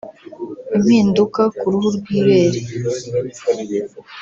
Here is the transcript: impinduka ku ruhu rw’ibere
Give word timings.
impinduka 0.77 1.41
ku 1.57 1.65
ruhu 1.73 1.87
rw’ibere 1.97 2.59